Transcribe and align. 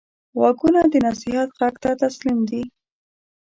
غوږونه 0.39 0.81
د 0.91 0.95
نصیحت 1.07 1.49
غږ 1.59 1.75
ته 1.83 1.91
تسلیم 2.03 2.39
دي 2.49 2.63